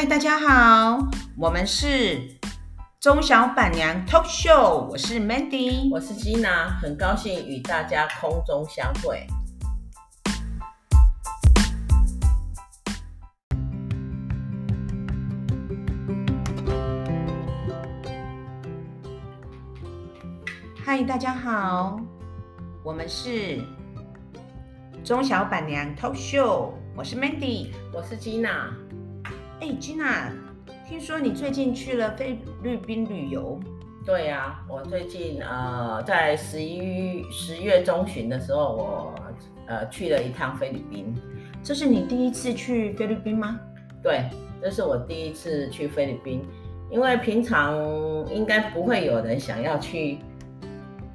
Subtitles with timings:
[0.00, 0.98] 嗨，大家好，
[1.36, 2.22] 我们是
[2.98, 9.26] 中小板娘 Talk Show，我是 Mandy，我是 Gina，很高兴与大家空中相会。
[20.82, 22.00] 嗨，大家好，
[22.82, 23.62] 我们是
[25.04, 28.70] 中小板娘 Talk Show，我是 Mandy，我是 Gina。
[29.60, 30.30] 哎，Gina，
[30.88, 33.60] 听说你最近去了菲律宾旅游？
[34.06, 39.14] 对呀、啊，我最近呃在十一十月中旬的时候，我
[39.66, 41.14] 呃去了一趟菲律宾。
[41.62, 43.60] 这是你第一次去菲律宾吗？
[44.02, 44.30] 对，
[44.62, 46.42] 这是我第一次去菲律宾，
[46.90, 47.76] 因为平常
[48.32, 50.20] 应该不会有人想要去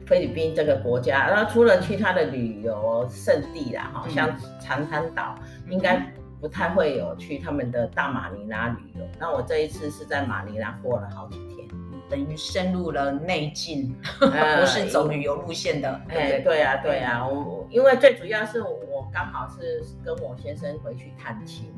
[0.06, 5.34] 菲律宾这个国家，然后除了去它的旅游胜地啦，哈、嗯，像长滩岛，
[5.68, 6.25] 应该、嗯。
[6.46, 11.68] 不太会有去他们的大马尼拉旅游，那我这一次是在马尼拉过了好几天，
[12.08, 15.90] 等于深入了内境，呃、 不是走旅游路线的。
[16.08, 21.74] 哎，对啊，对啊，我因为最主要是我刚好是跟我先生回去探亲，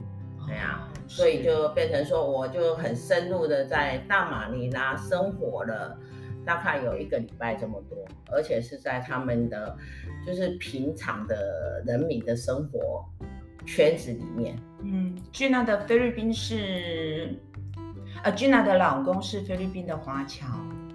[0.46, 5.98] 对啊，所以就变成说我就很深入的在大马尼拉生活了
[6.46, 7.98] 大概有一个礼拜这么多，
[8.34, 9.78] 而且是在他们的
[10.26, 13.06] 就是平常的人民的生活。
[13.68, 17.38] 圈子里面，嗯，Gina 的菲律宾是，
[18.24, 20.48] 呃，Gina 的老公是菲律宾的华侨，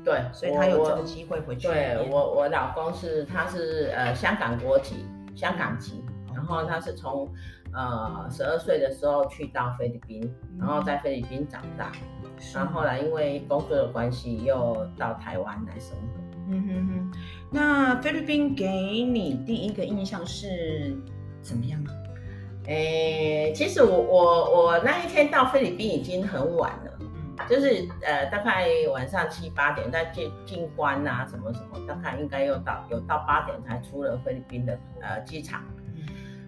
[0.02, 1.68] 对，所以他有这个机会回去。
[1.68, 5.04] 对我，我老公是，他是呃香港国籍，
[5.36, 6.02] 香港籍，
[6.34, 7.30] 然后他是从
[7.74, 11.92] 呃十二岁的时候去到菲律宾，然后在菲律宾长大，
[12.38, 16.22] 是然后后来因为工作的关系又到台湾来生活。
[16.48, 17.12] 嗯哼哼，
[17.50, 18.66] 那菲律宾给
[19.04, 20.96] 你第一个印象是
[21.42, 21.92] 怎么样啊？
[22.66, 35.60] 诶、欸，其实我我我那一天到菲律宾已经很晚了，就是呃大概晚上七八点在进进关啊什么什么，大概应该又到有到八点才出了菲律宾的呃机场，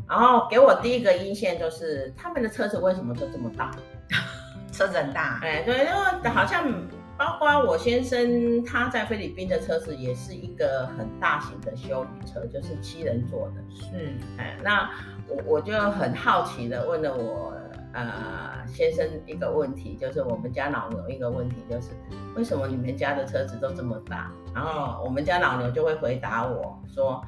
[0.08, 3.72] 然后给我第一个印象就是他们的车子为什么都这么大？
[4.70, 6.72] 车子很大，哎、欸、对，因为好像
[7.18, 14.88] 包括我先生他在菲律宾的车子也是一个很大型的休旅车，就是七人座的，是，哎、欸、那。
[15.28, 17.52] 我我就很好奇的问了我
[17.92, 21.90] 呃先生一个问题，就是我们家老牛一个问题，就是
[22.34, 24.30] 为什么你们家的车子都这么大？
[24.54, 27.24] 然后我们家老牛就会回答我说，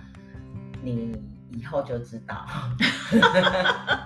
[0.82, 1.16] 你
[1.50, 2.44] 以后就知道。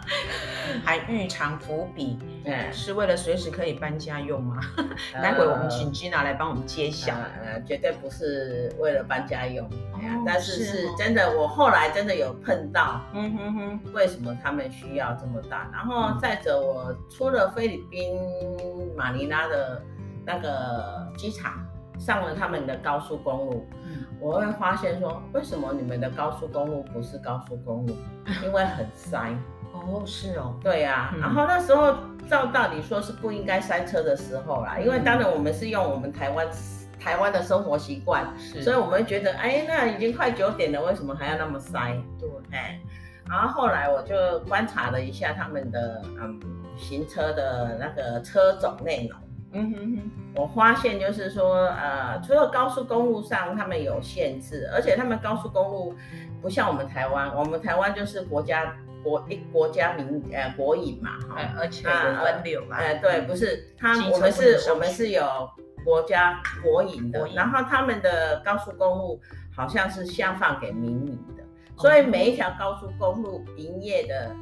[0.91, 4.59] 还预藏伏笔，嗯，是为了随时可以搬家用吗？
[5.23, 7.15] 待会我们请 Gina 来帮我们揭晓。
[7.15, 15.71] 呃，绝对不是为了搬家用，哎呀，哦，但是是是真的，我后来真的有碰到，嗯哼哼，为什么他们需要这么大？
[15.73, 18.19] 然后再者，我出了菲律宾
[18.97, 19.81] 马尼拉的
[20.27, 21.65] 那个机场，
[22.01, 27.95] 上了他们的高速公路，嗯，我会发现说，为什么你们的高速公路不是高速公路？
[28.43, 29.33] 因为很塞。
[29.73, 31.95] 哦，是哦，对呀、啊，嗯、然后那时候
[32.29, 36.47] 照道理说是不应该塞车的时候啦，因为当然我们是用我们台湾
[36.99, 38.27] 台湾的生活习惯，
[38.63, 41.97] 所以我们会觉得，哎，那已经快九点了，为什么还要那么塞？
[42.19, 42.79] 对，哎，
[43.29, 46.39] 然后后来我就观察了一下他们的嗯
[46.77, 49.19] 行车的那个车种内容，
[49.53, 55.95] 嗯哼哼，我发现就是说，呃，除了高速公路上他们有限制，而且他们高速公路
[56.43, 58.75] 不像我们台湾，我们台湾就是国家。
[59.03, 65.23] 国一国家民呃国营嘛哈，而且有分流嘛，呃对，不是他我们是我们是有
[65.85, 69.21] 国家国营的，然后他们的高速公路
[69.55, 71.43] 好像是下放给民营的，
[71.79, 74.35] 所以每一条高速公路营业的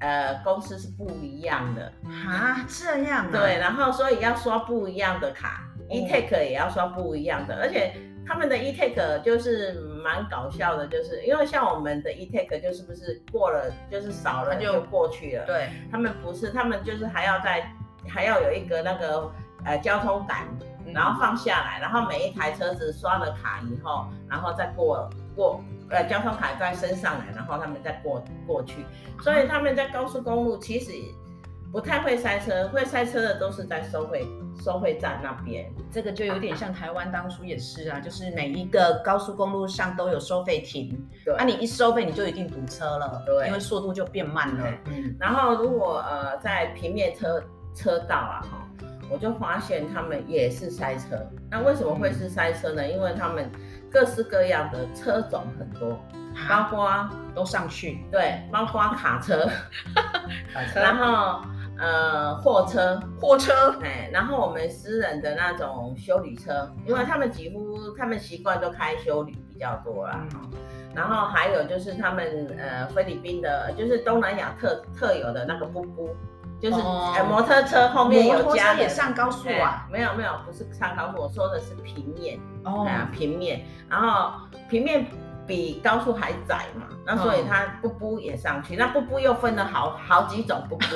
[0.00, 1.92] 呃公司是不一样的。
[2.28, 7.92] 啊，这样对，然后所以要刷不一样的卡，e-take 也要刷不一样的，而且。
[8.24, 17.70] 他们的 e-take 就是蛮搞笑的，就是因为像我们的 e-take 就是不是过了就是少了就过去了，对，他们不是，他们就是还要在
[18.08, 19.30] 还要有一个那个
[19.64, 20.46] 呃交通杆，
[20.92, 25.60] 然后放下来，然后每一台车子刷了卡以后，然后再过过
[25.90, 28.84] 呃交通卡再升上来，然后他们再过过去，
[29.20, 30.92] 所以他们在高速公路其实。
[31.72, 34.26] 不太会塞车，会塞车的都是在收费
[34.62, 35.72] 收费站那边。
[35.90, 40.90] 这个就有点像台湾当初也是啊，就是每一个高速公路上都有收费亭，
[41.24, 44.66] 对，那、啊、你一收费你就一定堵车了，对，因为速度就变慢了。
[44.90, 47.42] 嗯，然后如果呃在平面车
[47.74, 48.68] 车道啊哈，
[49.10, 51.18] 我就发现他们也是塞车。
[51.50, 52.86] 那为什么会是塞车呢？
[52.86, 53.50] 因为他们
[53.90, 55.98] 各式各样的车种很多，
[56.50, 59.48] 包括都上去，对，包括卡车，
[60.52, 61.42] 卡车，然后。
[61.82, 70.24] 呃货车，货车，哎，然后我们私人的那种修理车，因为他们几乎他们习惯都开修理比较多啦。
[70.34, 70.50] 嗯、
[70.94, 76.14] 然后还有就是他们呃菲律宾的，就是东南亚特特有的那个布布，
[76.60, 78.82] 就是、哦呃、摩托车后面有加的。
[78.82, 79.88] 也上高速啊？
[79.90, 84.32] 没有没有，不是上高速，我说的是平面哦，啊平面，然后
[84.70, 85.04] 平面。
[85.46, 90.86] 比高速还窄嘛，那所以它布布也上去，那布布又分了好好几种布布，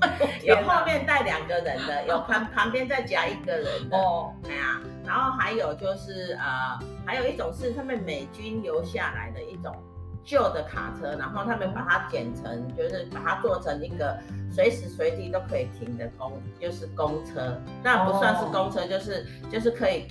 [0.44, 9.74] 有后面带两个人的，有旁 旁边再夹一个人的，哦，对啊，然后还有就是呃，还有一种是他们美军留下来的一种
[10.24, 14.16] 旧的卡车，然后他们把它剪成，就是把它做成一个
[14.52, 20.06] 随时随地都可以停的公，就是公车，那不算是公车，就是就是可以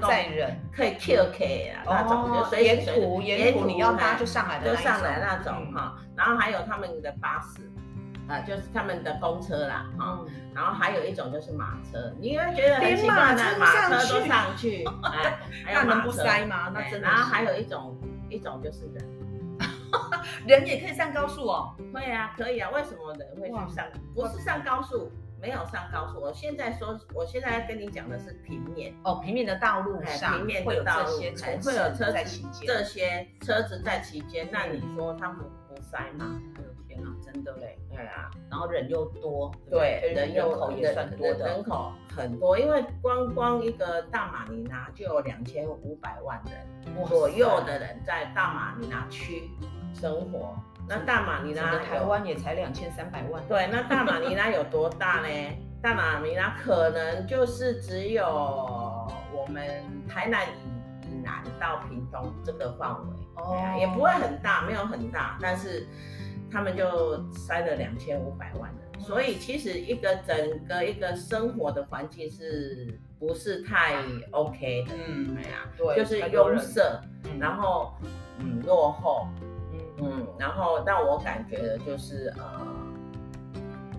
[0.00, 5.96] 载人，可以 QK 啊，那种就随沿途沿途你要搭就上来的，就上来那种哈。
[6.16, 7.62] 然后还有他们的巴士，
[8.28, 10.20] 啊，就是他们的公车啦，哈。
[10.54, 16.70] 然后还有一种就是马车，你会觉得很奇怪的，马车都上去， 哎，那能不塞吗？
[16.74, 17.08] 那真的。
[17.08, 17.96] 然后还有一种
[18.28, 19.08] 一种就是人，
[20.46, 21.74] 人也可以上高速哦。
[21.92, 22.68] 会啊，可以啊。
[22.70, 23.86] 为什么人会去上？
[24.14, 25.10] 不是上高速。
[25.42, 28.94] 没有上高速，我现在说，我现在跟你讲的是平面。
[29.02, 36.40] 哦，平面的道路上，平面的道路会有这些会有车子这些车子在其间，那你说他们不塞吗？
[36.54, 49.50] 哎呦天哪，真的嘞，对啊，然后人又多，对，人又口也算多的，人口很多，因为光光一个大马尼拉就有两千五百万人左右的人在大马尼拉区
[49.92, 50.54] 生活。
[50.94, 53.42] 那大马尼拉，台湾也才两千三百万。
[53.48, 55.28] 对，那大马尼拉有多大呢？
[55.80, 58.22] 大马尼拉可能就是只有
[59.32, 59.66] 我们
[60.06, 65.88] 台南以以南到屏东这个范围，哦，也不会很大，没有很大，但是
[66.50, 70.36] 他们就塞了两千五百万人，所以其实一个整
[70.68, 73.94] 个一个生活的环境是不是太
[74.32, 74.92] OK 的？
[75.08, 77.00] 嗯，对啊，对，就是拥塞，
[77.40, 77.94] 然后
[78.40, 79.26] 嗯落后。
[80.02, 82.66] 嗯，然后让我感觉的就是，呃，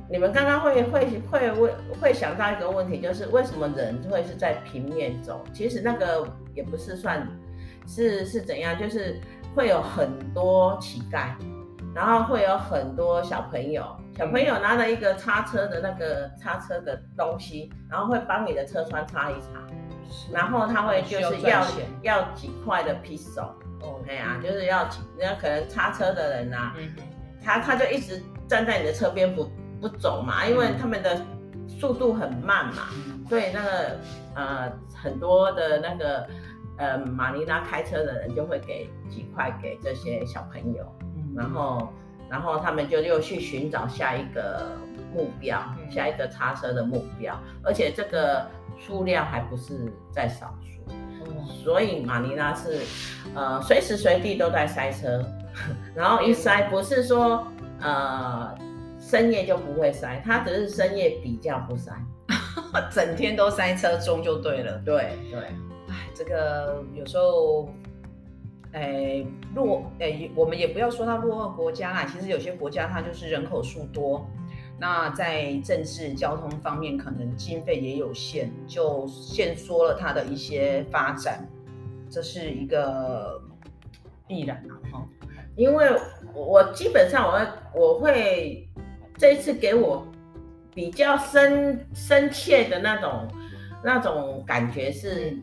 [0.10, 5.44] 你们刚刚会会会问会想到一个问题，就是为什么人会是在平面走？
[5.54, 7.28] 其实那个也不是算
[7.88, 9.20] 是是怎样，就是
[9.56, 11.30] 会有很多乞丐，
[11.96, 19.48] 然后会有很多小朋友，小朋友拿了一个擦车的那个擦车的东西，然后会帮你的车窗擦一擦，
[20.32, 21.66] 然后他会就是要
[22.04, 23.42] 要几块的披萨。
[23.82, 24.84] 哦，对啊，就是要
[25.18, 26.94] 人家可能擦车的人呐、啊，嗯、
[27.44, 29.52] 他他就一直站在你的车边不
[29.82, 31.20] 不走嘛，因为他们的
[31.68, 33.98] 速度很慢嘛，嗯、所以那个
[34.36, 36.28] 呃很多的那个
[36.78, 41.92] 呃马尼拉开车的人就会给几块给这些小朋友，嗯、然后
[42.34, 44.66] 然后他们就又去寻找下一个
[45.14, 48.44] 目标，嗯、下一个叉车的目标，而且这个
[48.80, 50.82] 数量还不是在少数。
[51.64, 52.80] 所以马尼拉是，
[53.36, 55.24] 呃，随时随地都在塞车，
[55.94, 57.46] 然后一塞不是说，
[57.80, 58.52] 呃，
[59.00, 61.92] 深夜就不会塞，它只是深夜比较不塞，
[62.90, 64.82] 整天都塞车中就对了。
[64.84, 65.40] 对对，
[65.88, 67.70] 哎，这个有时候，
[68.74, 69.26] 哎，
[69.56, 74.28] 落，哎，我们也不要说它落后国家啦，其实有些国家它就是人口数多。
[74.80, 81.48] 那在政治交通方面，可能经费也有限，就限缩了它的一些发展，
[82.10, 83.40] 这是一个
[84.28, 84.74] 必然啊！
[84.92, 85.08] 哈，
[85.56, 85.88] 因为
[86.34, 88.68] 我基本上我会我会
[89.18, 90.06] 这一次给我
[90.74, 93.28] 比较深深切的那种
[93.84, 95.38] 那种感觉是，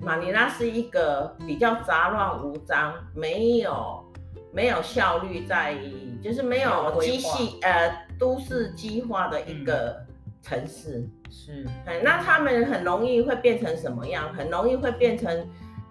[0.00, 4.04] 马尼拉是一个比较杂乱无章，没有
[4.52, 5.76] 没有效率在，
[6.22, 8.04] 就是没有机器呃。
[8.18, 9.94] 都市计划的一个
[10.40, 11.66] 城市，嗯、是，
[12.02, 14.32] 那他们很容易会变成什么样？
[14.32, 15.46] 很容易会变成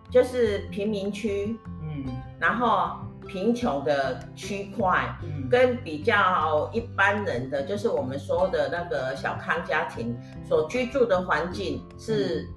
[0.09, 2.03] 就是贫民区，嗯，
[2.39, 2.97] 然后
[3.27, 12.49] 贫穷的区块，嗯，跟比较一般人的，就是我们说的那个小康家庭所居住的环境是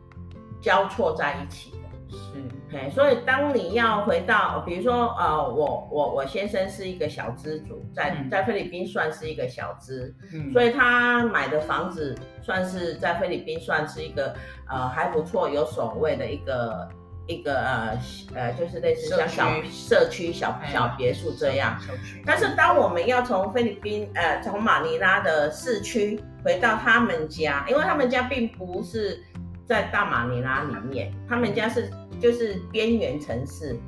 [0.60, 1.78] 交错在一起的。
[2.10, 14.34] 是，所以当你要回到，比如说，呃，我我我先生是一个小资主，在在菲律宾算是一个小资，嗯，所以他买的房子算是在菲律宾算是一个
[14.70, 16.88] 呃还不错，有所谓的一个
[17.26, 17.98] 一个呃
[18.34, 21.78] 呃，就是类似像小社区小小别墅这样。
[22.24, 29.22] 但是当我们要从菲律宾呃从马尼拉的市区回到他们家，因为他们家并不是。
[29.68, 33.78] 在大马尼拉里面，他们家是就是边缘城市，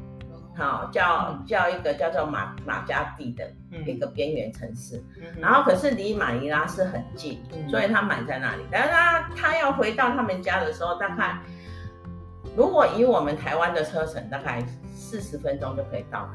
[0.57, 3.51] 好叫叫一个叫做马马加蒂的
[3.87, 5.03] 一个边缘城市，
[5.41, 8.63] 然后可是离马尼拉是很近，所以他买在那里。
[8.71, 11.39] 但是他他要回到他们家的时候，大概
[12.55, 16.33] 如果以我们台湾的车程，大概四十分钟就可以到达。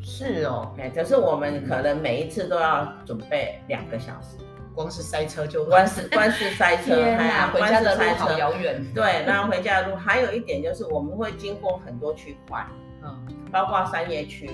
[0.00, 4.36] 是哦，哎，可是我们可能每一次都要准备两个小时，
[4.76, 8.84] 光是塞车就光是 光是塞车，天哪，回家的路好遥远。
[8.94, 12.64] 对，然后回家的路还有一点就是我们会经过很多区块，
[13.02, 14.50] 嗯，包括商业区，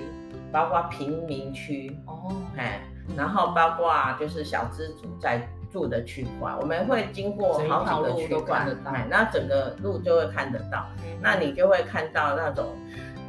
[0.53, 2.81] 包括贫民区，哦，哎，
[3.17, 10.87] 然后包括就是小资族在住的区块，我们会经过好几个区块，哎，那整个路就会看得到，
[11.21, 12.77] 那你就会看到那种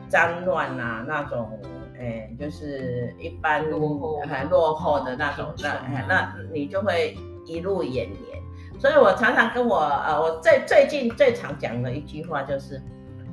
[0.08, 1.60] 脏乱啊，那种。
[2.03, 8.43] 哎，就是一般落后还落后的那种，那那你就会一路延绵。
[8.77, 12.81] 所以我常常跟我呃，我最最近最常讲的一句话就是，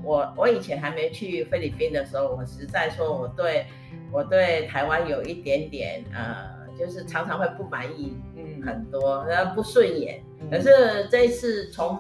[0.04, 3.66] 我我以前还没去菲律宾的时候，我实在说我对
[4.12, 10.22] 我对台湾有一点点呃，就是常常会不满意，嗯，很多然后不顺眼。
[10.48, 11.98] 可是这一次从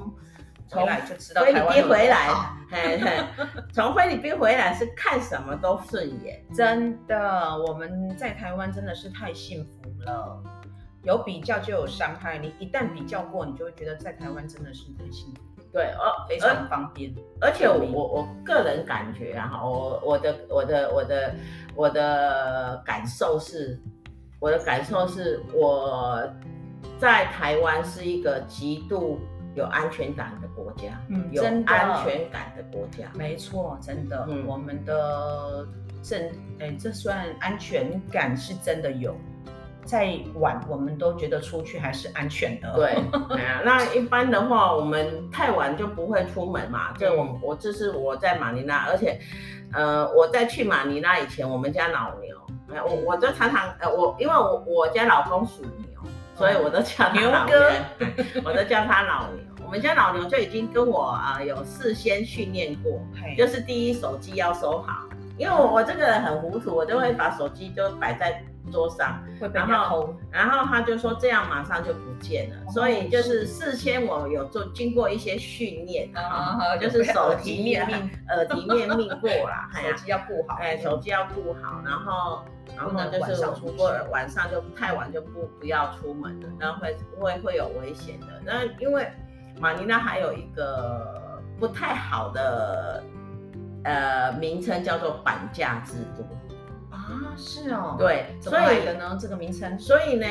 [0.70, 2.28] 从菲律宾回来，
[2.70, 3.24] 嘿嘿，
[3.72, 7.18] 从菲律宾回来是看什么都顺眼，真的。
[7.66, 10.40] 我们在台湾真的是太幸福了，
[11.02, 12.38] 有比较就有伤害。
[12.38, 15.40] 你一旦比较过，你就会觉得在台湾真的是太幸福。
[15.72, 17.12] 对，哦非常方便。
[17.40, 21.34] 而且我我我个人感觉啊，我我的我的我的
[21.74, 23.76] 我的感受是，
[24.38, 26.22] 我的感受是我
[26.96, 29.18] 在台湾是一个极度。
[29.60, 35.66] 有安全感的国家，嗯，有安全感的国家，没错，真的，嗯，我们的
[36.02, 36.18] 政，
[36.58, 39.14] 哎、欸，这算安全感是真的有，
[39.84, 42.72] 再晚我们都觉得出去还是安全的。
[42.74, 42.96] 对，
[43.36, 46.94] 哎呀，那一般的话，我们太晚就不会出门嘛。
[46.98, 49.20] 这我我这是我在马尼拉，而且，
[49.74, 52.34] 呃，我在去马尼拉以前，我们家老牛，
[52.72, 56.00] 哎，我我就常常，呃，我因为我我家老公属牛。
[56.36, 57.70] 所以我都叫他牛哥，
[58.42, 59.44] 我都叫他老牛。
[59.70, 63.00] 我们家老牛就已经跟我啊有事先训练过，
[63.38, 65.04] 就是第一手机要收好，
[65.38, 69.22] 因为我我这个人很糊涂，我就会把手机就摆在桌上，
[69.54, 72.56] 然后然后他就说这样马上就不见了。
[72.72, 76.10] 所以就是事先我有做经过一些训练，
[76.80, 78.10] 就是手提面命。
[78.28, 82.42] 耳提面命过啦， 手机要顾好，哎，手机要顾好，然后。
[82.76, 88.26] 然后，就是如果晚上就太晚就不不要出门了，然后会会会有危险的。
[88.44, 89.10] 那因为
[89.60, 93.04] 马尼拉还有一个不太好的
[93.84, 96.26] 呃名称叫做绑架制度。
[96.90, 99.16] 啊，是哦，对，怎么来的呢？
[99.20, 99.78] 这个名称？
[99.78, 100.26] 所以呢，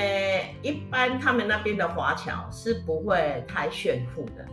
[0.62, 4.46] 一般他们那边的华侨是不会太炫富的。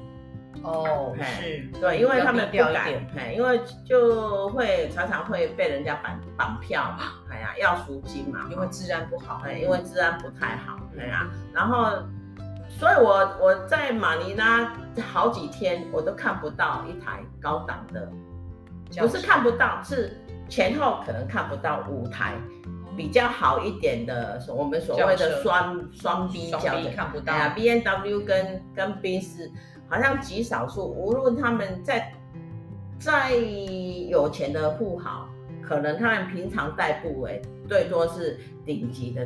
[0.62, 1.68] 哦，是。
[1.80, 11.98] 对，因为他们不敢，因为就会常常会被人家绑绑票嘛， 哎呀，要赎金嘛，因为治安不好，哎，因为治安不太好，哎呀，然后，
[12.78, 14.72] 所以我我在马尼拉
[15.12, 18.10] 好几天我都看不到一台高档的，
[19.00, 20.16] 不是看不到，是
[20.48, 22.34] 前后可能看不到五台
[22.96, 29.50] 比较好一点的，我们所谓的双双 B 轿的，看不到，哎呀，B N W 跟跟宾士。
[29.88, 32.12] 好像极少数，无论他们在
[32.98, 35.28] 再有钱的富豪，
[35.62, 39.24] 可能他们平常代步为最多是顶级的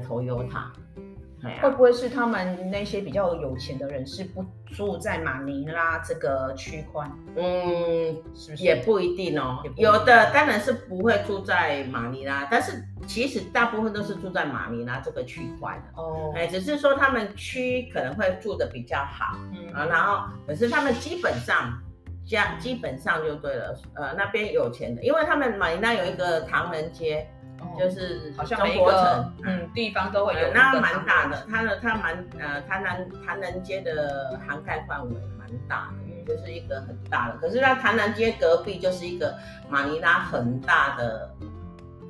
[1.62, 7.10] 会不会是他们那些比较有钱的人是不住在马尼拉这个区块？
[7.36, 8.62] 嗯，是不是？
[8.62, 9.62] 也不一定哦。
[9.76, 16.02] 有的当然是不会住在马尼拉，但是其实大部分都是住在马尼拉这个区块的。
[16.02, 21.72] 哦，哎，只是说他们区可能会住的比较好，嗯啊，然后可是他们基本上
[22.26, 23.74] 家基本上就对了。
[23.94, 27.26] 呃，那边有钱的，因为他们马尼拉有一个唐人街。
[27.78, 37.36] 就是好像每个嗯地方都会有，那蛮大的，它的它蛮呃，唐南唐人街的涵盖范围蛮大的，嗯，就是一个很大的。
[37.38, 39.34] 可是它唐人街隔壁就是一个
[39.68, 41.30] 马尼拉很大的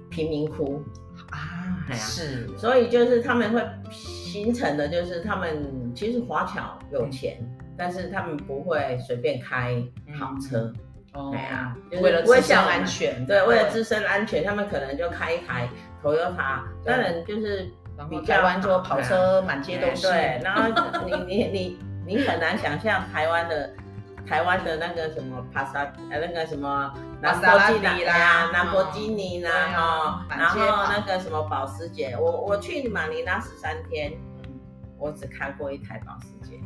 [0.09, 0.83] 贫民窟
[1.31, 7.39] 啊，是，所以就是他们会形成的就是他们其实华侨有钱，
[7.77, 9.83] 但是他们不会随便开
[10.19, 10.73] 好车。
[11.13, 15.69] 对啊，为了自身安全，对，为了自身安全，他们可能就开一台
[16.03, 17.69] Toyota，当然就是
[18.09, 20.07] 比较，台湾就跑车满街都是。
[20.07, 20.69] 对，然后
[21.05, 23.71] 你你你你很难想象台湾的
[24.25, 34.13] 台湾的那个什么帕萨呃那个什么兰博基尼啦，兰博基尼啦哈，然后那个什么保时捷，我我去马尼拉十三天，
[34.97, 36.61] 我只开过一台保时捷，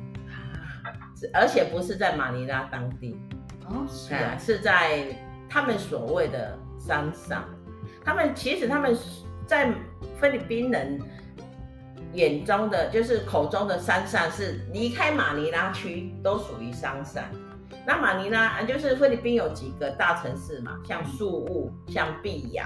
[1.32, 3.18] 而且不是在马尼拉当地。
[3.68, 5.06] 哦，是啊，是在
[5.48, 7.44] 他们所谓的山上，
[8.04, 8.96] 他们其实他们
[9.46, 9.72] 在
[10.20, 11.00] 菲律宾人
[12.12, 17.24] 眼中的就是口中的山上是离开马尼拉区都属于山上。
[17.86, 22.64] 那马尼拉就是菲律宾有几个大城市嘛，像宿务、像碧瑶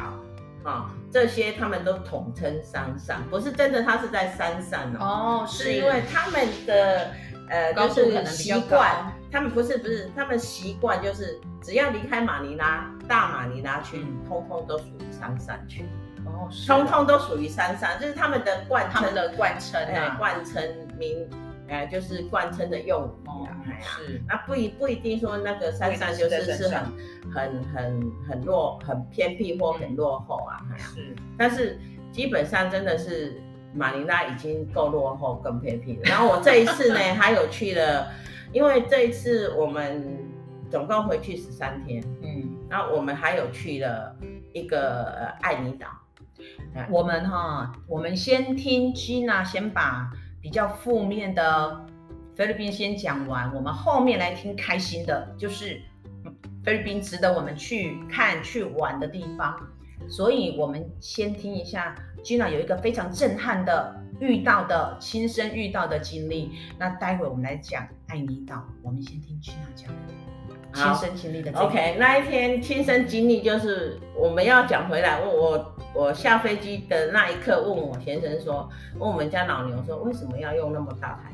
[0.63, 5.73] 啊，这些他们都统称山上，不是真的他是在山上哦，是。
[5.73, 7.11] 因为他们的
[7.49, 15.85] 呃就是习惯，他们不是不是，他们习惯就是只要离开马尼拉，大马尼拉区，通通都属于山上区，
[16.25, 20.63] 哦，通通都属于山上，就是他们的贯称，的贯称啊，贯称
[20.99, 21.29] 名。
[21.71, 26.83] 哎，就是贯称的用语啊，哎呀，是，那不一不一定说那个山上就是是很
[27.31, 31.79] 很很很落很偏僻或很落后啊，哎呀，是，但是
[32.11, 33.39] 基本上真的是
[33.75, 36.03] 马尼拉已经够落后更偏僻了。
[36.05, 38.11] 然后我这一次呢， 还有去了，
[38.53, 40.19] 因为这一次我们
[40.71, 44.17] 总共回去十三天，嗯，然后我们还有去了
[44.53, 45.89] 一个爱尼岛，
[46.91, 50.11] 我们哈，我们先听 Gina 先把。
[50.41, 51.85] 比较负面的
[52.37, 55.83] 菲律宾先讲完，我们后面来听开心的，就是
[56.65, 59.59] 菲律宾值得我们去看去玩的地方。
[60.09, 66.53] 所以，我们先听一下 Gina 有一个非常震撼的遇到的亲身遇到的经历。
[66.79, 69.89] 那待会我们来讲爱你岛，我们先听 Gina 讲
[70.75, 71.51] 亲身经历的。
[71.59, 81.33] OK，那一天亲身经历就是我们要讲回来，问我我下飞机的那一刻，问我先生说，问我们家老牛说，为什么要用那么大台？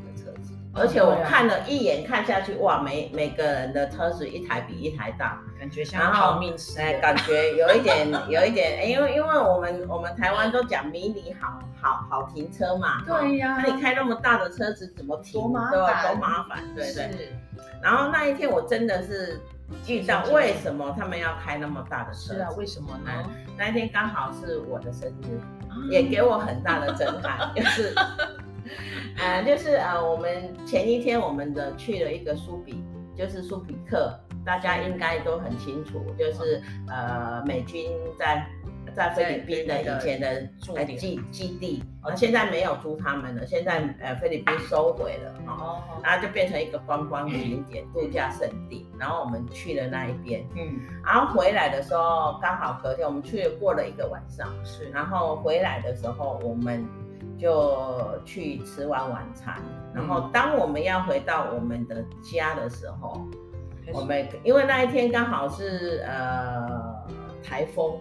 [0.77, 6.81] 而且我看了一眼看下去，哇，每每个人的车子一台比一台大， 感觉像逃命似。
[6.81, 15.41] 哎，感觉有一点 有一点，哎，因为因为我们我们台湾都讲迷你好好好停车嘛，对呀，那你开那么大的车子怎么停？
[15.41, 17.33] 多麻烦，多麻烦，对对。
[17.81, 19.41] 然后那一天我真的是
[19.87, 22.35] 遇到为什么他们要开那么大的车？
[22.35, 23.13] 是啊，为什么呢？
[23.57, 25.39] 那一天刚好是我的生日，
[25.91, 27.95] 也给我很大的震撼， 就是，
[29.19, 32.83] 呃，就是呃，我们前一天我们的去了一个苏比，
[33.17, 38.47] 就是苏比克，大家应该都很清楚，就是呃，美军在。
[38.95, 56.87] 在菲律宾的以前的驻基基地，那现在没有租他们了，现在呃菲律宾收回了，哦，然后就变成一个观光景点、度假胜地，然后我们去了那一边，嗯，然后回来的时候刚好隔天我们去了过了一个晚上，是，然后回来的时候我们
[57.39, 59.57] 就去吃完晚餐，
[59.95, 63.21] 然后当我们要回到我们的家的时候，
[63.93, 66.95] 我们因为那一天刚好是呃
[67.43, 67.99] 台风。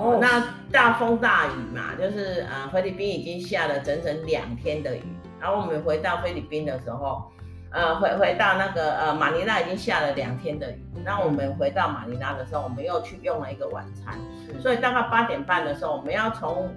[0.00, 5.02] 哦，那大风大雨嘛，就是呃，菲律宾已经下了整整两天的雨。
[5.40, 7.28] 然后我们回到菲律宾的时候，
[7.72, 10.84] 呃，回回到那个呃马尼拉已经下了两天的雨。
[11.04, 14.14] 那我们回到马尼拉的时候，我们又去用了一个晚餐。
[14.60, 16.72] 所以大概八点半的时候，我们要从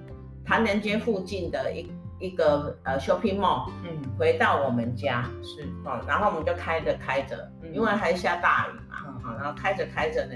[0.52, 5.24] 唐人街附近的一一个呃 shopping mall，嗯，回到我们家。
[5.42, 10.36] 是，哦，然后我们就开着开着，因为还下大雨嘛，好、嗯，然后开着开着呢，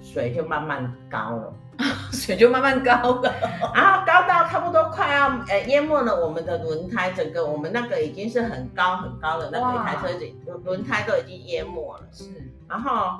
[0.00, 1.52] 水就慢慢高了。
[2.12, 3.34] 水就慢慢高了，
[3.74, 12.06] 然 后高到差不多快要呃淹没了我们的轮胎，整个我们那个已经是很高很高的那个一台车子，轮轮胎都已经淹没了。
[12.12, 12.26] 是，
[12.68, 13.18] 然后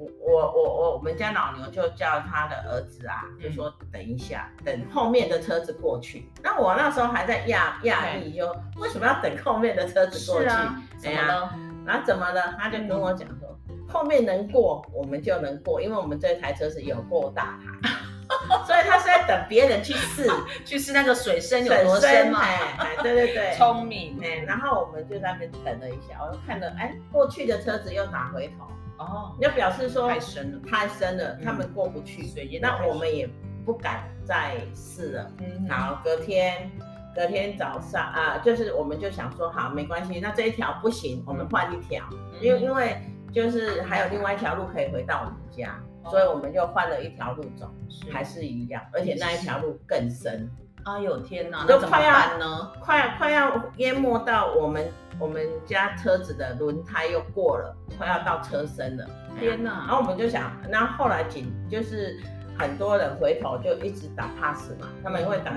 [0.00, 6.26] 我我我我我们家老牛就叫他的儿子啊，就说等一下，等后面的车子过去。
[6.42, 10.48] 那我那时候还在讶讶异，就为什么要等后面的车子过去？
[10.96, 11.54] 怎么了？
[11.84, 12.54] 然后怎么了？
[12.58, 13.54] 他就跟我讲说。
[13.86, 17.90] 后面能过，我们就能过，因为我们这台车是有够大台，
[18.64, 20.30] 所以他是在等别人去试，
[20.64, 22.38] 去试那个水深有多深嘛。
[22.40, 24.16] 哎，对对对， 聪明。
[24.22, 28.64] 哎，然后我们就在那边等了一下，我就看了，哎，过去的车子又打回头，
[29.00, 33.28] 哦，就表示说太深了，太深了，他们过不去，所以那我们也
[33.64, 35.32] 不敢再试了。
[35.38, 36.70] 嗯，好，隔天，
[37.14, 42.04] 隔天早上啊，就是我们就想说，好，没关系，那这一条不行，我们换一条，
[42.40, 42.96] 因为因为。
[43.32, 47.72] 就是还有另外一条路可以回到我们家，所以我们就换了一条路走，
[48.10, 50.50] 还是一样，而且那一条路更深。
[50.84, 59.06] 哎呦天哪，都快要呢，快快要淹没到我们我们家车子的轮胎又过了，快要到车身了。
[59.38, 59.86] 天哪！
[59.86, 62.20] 然后我们就想，那后来警就是
[62.58, 65.52] 很多人回头就一直打 pass 嘛，他们会打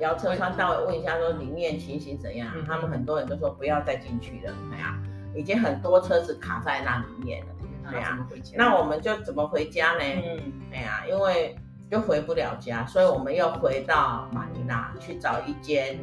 [0.00, 4.98] 摇车窗，到问一下说里面情形怎样，他们很多人都说不要再进去了，哎呀。
[5.36, 7.52] 已经很多车子卡在那里面了，
[7.90, 9.98] 对呀、啊，那我们就怎么回家呢？
[10.00, 11.56] 嗯，哎呀，因为
[11.94, 15.96] 就回不了家，所以我们又回到马尼拉去找一间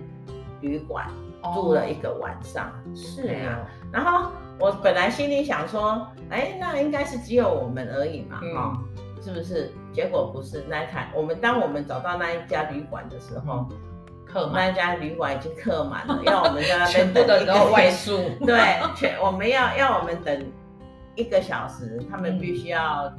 [0.61, 1.05] 旅馆
[1.53, 2.67] 住了一个晚上。
[2.67, 3.59] 哦、是、啊，
[3.91, 9.69] 然后我本来心里想说，哎，那应该是只有我们而已嘛，哈、嗯，是不是？
[9.91, 13.67] 结果不是那一台，我们当我们找到那一家旅馆的时候，
[14.25, 20.45] 客，那一家旅馆已经客满了，要我们在那边等一个外宿，对，全我们要要我们等
[21.15, 23.11] 一个小时，他们必须要。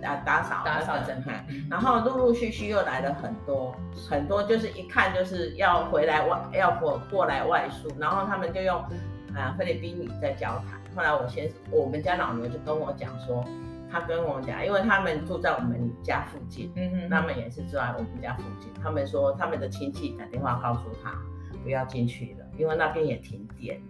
[0.00, 3.74] 打打扫打扫整排，然后陆陆续续又来了很多
[4.08, 8.78] 很多，就是一看就是要回来外要过过来外宿，然后他们就用
[9.34, 10.80] 啊菲律宾语在交谈。
[10.94, 13.44] 后来我先我们家老牛就跟我讲说，
[13.90, 21.12] 他跟我讲，因为他们住在我们家附近，嗯哼，他们也是住在我们家附近，他们说他们的亲戚打电话告诉他
[21.62, 23.80] 不要进去了，因为那边也停电。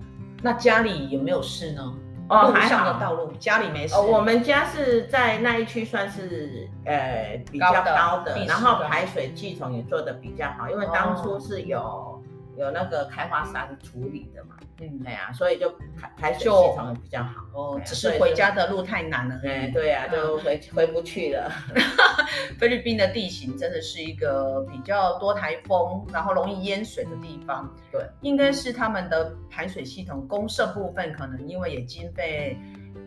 [0.42, 1.94] 那家里有没有事呢？
[2.28, 3.94] 哦，路上的道路，家里没事。
[3.94, 12.15] 哦，我们家是在那一区算是呃比较高的，然后排水系统也做的比较好，因为当初是有。
[12.56, 17.42] 哦有那个开发商处理的嘛，嗯，哎呀、啊，所以就排排水系统比较好。
[17.52, 19.38] 哦，只是回家的路太难了。
[19.44, 21.52] 哎，对呀、啊，就回、嗯、回不去了。
[22.58, 27.70] 菲律宾的地形真的是一个比较多台风，然后容易淹水的地方。
[27.92, 32.58] 对，应该是他们的排水系统公社部分可能因为也经费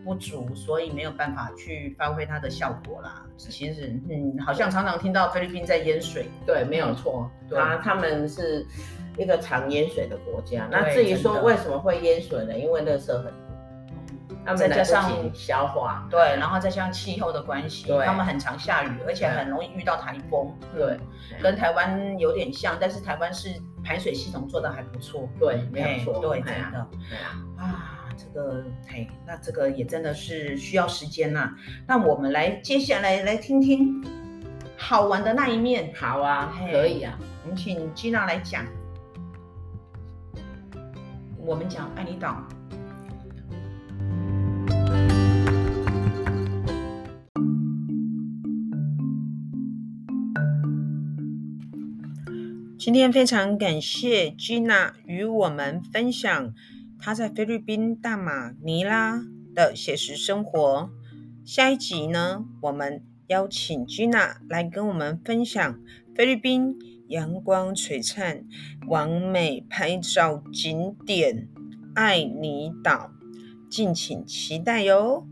[0.04, 3.26] 不足，所以没有办法去发挥它的效果啦。
[3.38, 6.28] 其实，嗯，好像常常听到菲律宾在淹水。
[6.46, 7.30] 对，没有错。
[7.50, 8.66] 对啊，他们是。
[9.18, 12.58] 一个常淹水的国家，那至于说为什么会淹水呢？
[12.58, 13.26] 因为垃圾很
[14.46, 20.98] 多，再加上消化，对，然后再加上气候的关系，对，他们很常下雨，而且很容易遇到台风，对，
[21.42, 23.50] 跟台湾有点像，但是台湾是
[23.84, 31.56] 排水系统做的还不错，对，没有错，对，真的，对啊，啊，这个，嘿，那这个也真的是需要时间呐。
[31.88, 34.04] 那我们来接下来来听听
[34.76, 38.66] 好玩的那一面，好啊，可以啊，我们请 Gina 来讲。
[41.38, 42.46] 我们讲爱丽岛。
[52.78, 56.54] 今天非常感谢 Gina 与我们分享
[57.00, 59.24] 他在菲律宾大马尼拉
[59.56, 60.90] 的写实生活。
[61.46, 65.80] 下一集呢，我们邀请 Gina 来跟我们分享
[66.16, 66.78] 菲律宾。
[67.10, 68.46] 阳光璀璨，
[68.88, 71.48] 完美拍照景点
[71.96, 73.10] 爱尼岛，
[73.68, 75.26] 敬请期待哟。